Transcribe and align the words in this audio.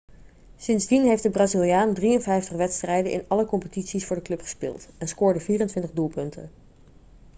sindsdien 0.57 1.03
heeft 1.05 1.23
de 1.23 1.29
braziliaan 1.29 1.93
53 1.93 2.57
wedstrijden 2.57 3.11
in 3.11 3.23
alle 3.27 3.45
competities 3.45 4.05
voor 4.05 4.15
de 4.15 4.21
club 4.21 4.41
gespeeld 4.41 4.87
en 4.97 5.07
scoorde 5.07 5.39
24 5.39 5.91
doelpunten 5.91 6.51